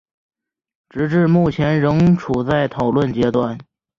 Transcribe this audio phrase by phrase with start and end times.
[0.89, 3.55] 直至目前仍处在讨论阶段。